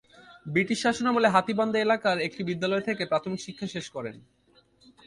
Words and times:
British 0.45 0.77
শাসনামলে 0.85 1.27
হাতীবান্ধা 1.35 1.79
এলাকার 1.81 2.17
একটি 2.27 2.41
বিদ্যালয় 2.49 2.83
থেকে 2.87 3.03
প্রাথমিক 3.11 3.39
শিক্ষা 3.45 3.67
শেষ 3.75 3.85
করেন। 3.95 4.15